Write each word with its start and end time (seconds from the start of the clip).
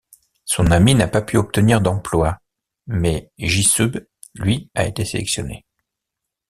Son 0.45 0.71
ami 0.71 0.95
n'a 0.95 1.07
pas 1.07 1.21
pu 1.21 1.37
obtenir 1.37 1.79
d'emploi, 1.79 2.39
mais 2.87 3.31
Ji-sub, 3.37 4.03
lui, 4.33 4.71
a 4.73 4.87
été 4.87 5.05
sélectionné. 5.05 5.63